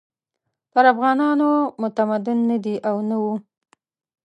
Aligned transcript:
تر 0.73 0.83
افغانانو 0.93 1.51
متمدن 1.81 2.37
نه 2.49 2.57
دي 2.63 2.75
او 2.89 2.95
نه 3.09 3.17
وو. 3.23 3.35